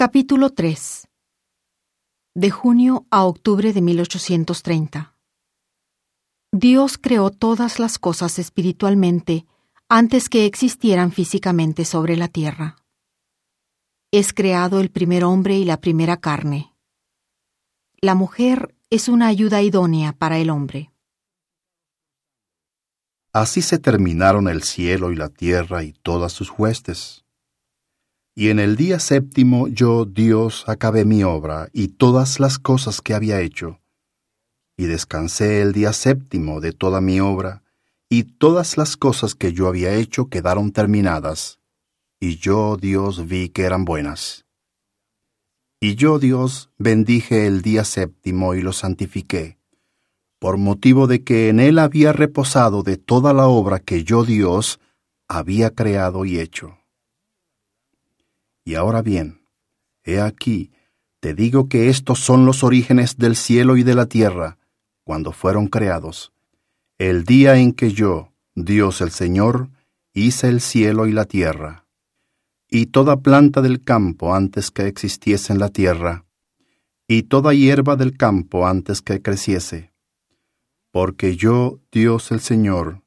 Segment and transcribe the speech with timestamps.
[0.00, 1.08] Capítulo 3
[2.36, 5.16] De junio a octubre de 1830
[6.52, 9.44] Dios creó todas las cosas espiritualmente
[9.88, 12.76] antes que existieran físicamente sobre la tierra.
[14.12, 16.72] Es creado el primer hombre y la primera carne.
[18.00, 20.92] La mujer es una ayuda idónea para el hombre.
[23.32, 27.24] Así se terminaron el cielo y la tierra y todas sus huestes.
[28.38, 33.12] Y en el día séptimo yo, Dios, acabé mi obra y todas las cosas que
[33.12, 33.80] había hecho.
[34.76, 37.64] Y descansé el día séptimo de toda mi obra,
[38.08, 41.58] y todas las cosas que yo había hecho quedaron terminadas.
[42.20, 44.46] Y yo, Dios, vi que eran buenas.
[45.80, 49.58] Y yo, Dios, bendije el día séptimo y lo santifiqué,
[50.38, 54.78] por motivo de que en él había reposado de toda la obra que yo, Dios,
[55.26, 56.77] había creado y hecho.
[58.68, 59.40] Y ahora bien,
[60.04, 60.72] he aquí,
[61.20, 64.58] te digo que estos son los orígenes del cielo y de la tierra,
[65.04, 66.34] cuando fueron creados,
[66.98, 69.70] el día en que yo, Dios el Señor,
[70.12, 71.86] hice el cielo y la tierra,
[72.68, 76.26] y toda planta del campo antes que existiese en la tierra,
[77.06, 79.94] y toda hierba del campo antes que creciese.
[80.90, 83.00] Porque yo, Dios el Señor,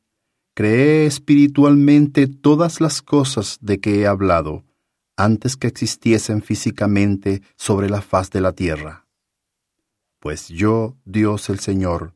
[0.56, 4.64] creé espiritualmente todas las cosas de que he hablado,
[5.24, 9.06] antes que existiesen físicamente sobre la faz de la tierra.
[10.20, 12.14] Pues yo, Dios el Señor,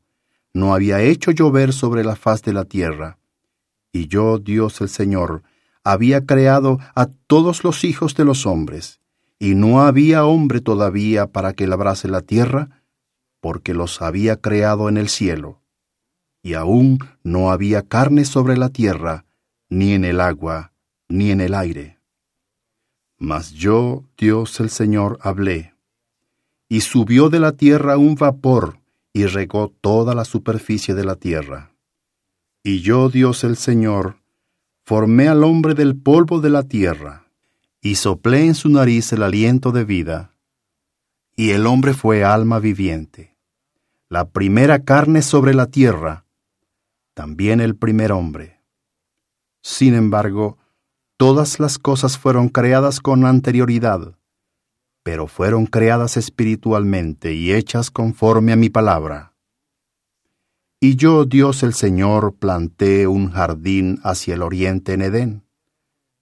[0.54, 3.20] no había hecho llover sobre la faz de la tierra,
[3.92, 5.44] y yo, Dios el Señor,
[5.84, 9.00] había creado a todos los hijos de los hombres,
[9.38, 12.84] y no había hombre todavía para que labrase la tierra,
[13.40, 15.62] porque los había creado en el cielo.
[16.42, 19.26] Y aún no había carne sobre la tierra,
[19.70, 20.74] ni en el agua,
[21.08, 21.95] ni en el aire.
[23.18, 25.74] Mas yo, Dios el Señor, hablé,
[26.68, 28.80] y subió de la tierra un vapor,
[29.14, 31.72] y regó toda la superficie de la tierra.
[32.64, 34.18] Y yo, Dios el Señor,
[34.84, 37.28] formé al hombre del polvo de la tierra,
[37.82, 40.34] y soplé en su nariz el aliento de vida,
[41.36, 43.38] y el hombre fue alma viviente,
[44.10, 46.26] la primera carne sobre la tierra,
[47.14, 48.60] también el primer hombre.
[49.62, 50.58] Sin embargo,
[51.18, 54.18] Todas las cosas fueron creadas con anterioridad,
[55.02, 59.34] pero fueron creadas espiritualmente y hechas conforme a mi palabra.
[60.82, 65.44] Y yo, Dios el Señor, planté un jardín hacia el oriente en Edén,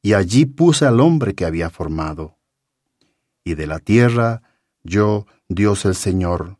[0.03, 2.37] y allí puse al hombre que había formado.
[3.43, 4.43] Y de la tierra,
[4.83, 6.59] yo, Dios el Señor,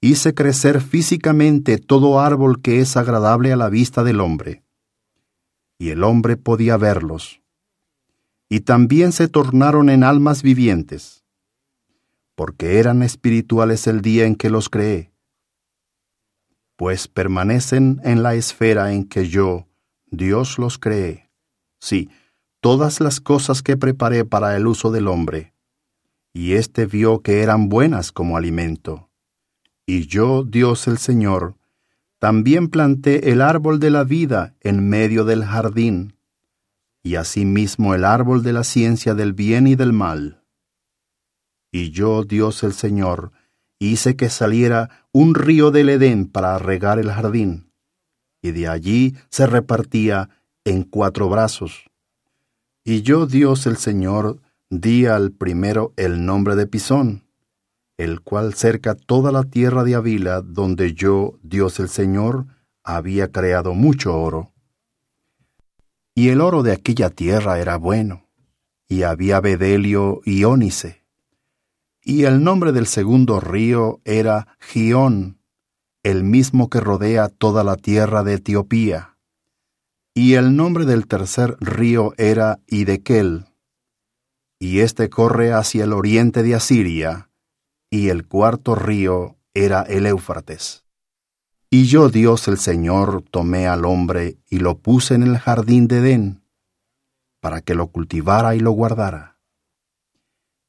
[0.00, 4.64] hice crecer físicamente todo árbol que es agradable a la vista del hombre.
[5.78, 7.43] Y el hombre podía verlos
[8.54, 11.24] y también se tornaron en almas vivientes,
[12.36, 15.12] porque eran espirituales el día en que los creé,
[16.76, 19.66] pues permanecen en la esfera en que yo,
[20.06, 21.32] Dios, los creé.
[21.80, 22.10] Sí,
[22.60, 25.52] todas las cosas que preparé para el uso del hombre,
[26.32, 29.10] y éste vio que eran buenas como alimento.
[29.84, 31.56] Y yo, Dios el Señor,
[32.20, 36.13] también planté el árbol de la vida en medio del jardín,
[37.04, 40.42] y asimismo el árbol de la ciencia del bien y del mal.
[41.70, 43.30] Y yo, Dios el Señor,
[43.78, 47.70] hice que saliera un río del Edén para regar el jardín,
[48.42, 50.30] y de allí se repartía
[50.64, 51.90] en cuatro brazos.
[52.84, 57.24] Y yo, Dios el Señor, di al primero el nombre de Pisón,
[57.98, 62.46] el cual cerca toda la tierra de Avila, donde yo, Dios el Señor,
[62.82, 64.53] había creado mucho oro
[66.14, 68.28] y el oro de aquella tierra era bueno,
[68.88, 71.04] y había bedelio y ónice.
[72.02, 75.40] Y el nombre del segundo río era Gión,
[76.02, 79.16] el mismo que rodea toda la tierra de Etiopía.
[80.14, 83.46] Y el nombre del tercer río era Idekel.
[84.60, 87.30] Y éste corre hacia el oriente de Asiria,
[87.90, 90.83] y el cuarto río era el Éufrates.
[91.76, 95.96] Y yo, Dios el Señor, tomé al hombre y lo puse en el jardín de
[95.96, 96.44] Edén,
[97.40, 99.40] para que lo cultivara y lo guardara.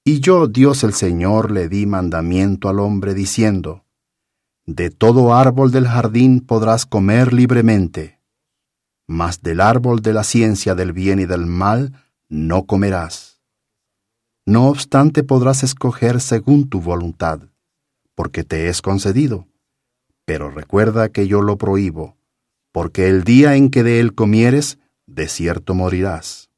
[0.04, 3.86] Y yo, Dios el Señor, le di mandamiento al hombre diciendo,
[4.66, 8.20] De todo árbol del jardín podrás comer libremente,
[9.06, 11.94] mas del árbol de la ciencia del bien y del mal
[12.30, 13.44] no comerás.
[14.44, 17.42] No obstante podrás escoger según tu voluntad,
[18.16, 19.46] porque te es concedido
[20.26, 22.18] pero recuerda que yo lo prohíbo,
[22.72, 26.50] porque el día en que de él comieres, de cierto morirás.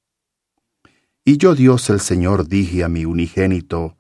[1.23, 3.97] Y yo Dios el Señor dije a mi unigénito,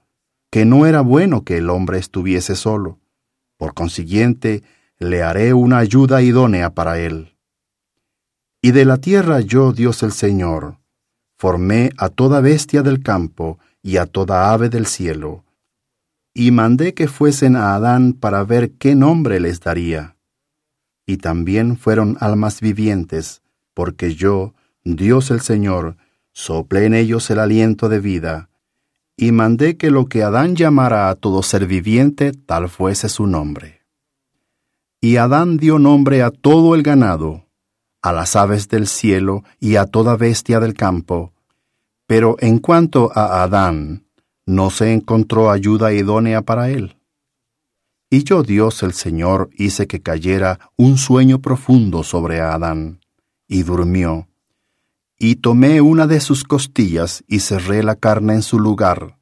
[0.49, 2.99] que no era bueno que el hombre estuviese solo.
[3.57, 4.63] Por consiguiente,
[4.97, 7.35] le haré una ayuda idónea para él.
[8.61, 10.79] Y de la tierra yo, Dios el Señor,
[11.37, 15.43] formé a toda bestia del campo y a toda ave del cielo,
[16.39, 20.17] y mandé que fuesen a Adán para ver qué nombre les daría.
[21.07, 23.41] Y también fueron almas vivientes,
[23.73, 24.53] porque yo,
[24.83, 25.97] Dios el Señor,
[26.33, 28.49] soplé en ellos el aliento de vida,
[29.15, 33.81] y mandé que lo que Adán llamara a todo ser viviente, tal fuese su nombre.
[35.01, 37.47] Y Adán dio nombre a todo el ganado,
[38.03, 41.33] a las aves del cielo y a toda bestia del campo.
[42.05, 44.06] Pero en cuanto a Adán,
[44.47, 46.97] no se encontró ayuda idónea para él.
[48.09, 53.01] Y yo Dios el Señor hice que cayera un sueño profundo sobre Adán,
[53.49, 54.29] y durmió.
[55.19, 59.19] Y tomé una de sus costillas y cerré la carne en su lugar.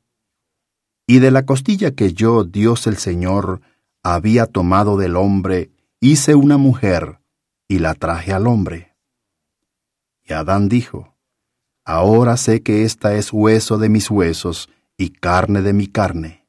[1.07, 3.61] Y de la costilla que yo, Dios el Señor,
[4.03, 7.19] había tomado del hombre, hice una mujer,
[7.67, 8.93] y la traje al hombre.
[10.23, 11.15] Y Adán dijo,
[11.83, 16.45] Ahora sé que esta es hueso de mis huesos y carne de mi carne.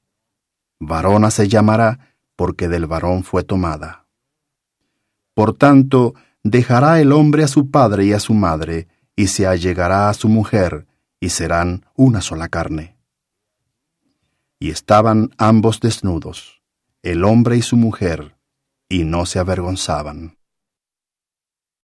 [0.78, 4.06] Varona se llamará porque del varón fue tomada.
[5.34, 10.08] Por tanto, dejará el hombre a su padre y a su madre, y se allegará
[10.08, 10.86] a su mujer,
[11.20, 12.96] y serán una sola carne.
[14.58, 16.62] Y estaban ambos desnudos,
[17.02, 18.36] el hombre y su mujer,
[18.88, 20.36] y no se avergonzaban.